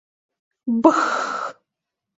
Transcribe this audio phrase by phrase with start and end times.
[0.87, 1.19] —Бых-х!